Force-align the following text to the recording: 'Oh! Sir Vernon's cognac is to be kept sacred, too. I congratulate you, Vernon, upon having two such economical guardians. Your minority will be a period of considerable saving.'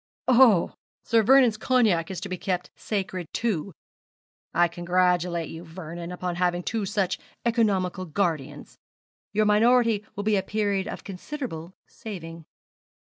'Oh! 0.27 0.73
Sir 1.03 1.21
Vernon's 1.21 1.57
cognac 1.57 2.09
is 2.09 2.19
to 2.21 2.27
be 2.27 2.35
kept 2.39 2.71
sacred, 2.75 3.31
too. 3.33 3.71
I 4.51 4.67
congratulate 4.67 5.49
you, 5.51 5.63
Vernon, 5.63 6.11
upon 6.11 6.37
having 6.37 6.63
two 6.63 6.87
such 6.87 7.19
economical 7.45 8.05
guardians. 8.05 8.79
Your 9.31 9.45
minority 9.45 10.03
will 10.15 10.23
be 10.23 10.37
a 10.37 10.41
period 10.41 10.87
of 10.87 11.03
considerable 11.03 11.75
saving.' 11.85 12.45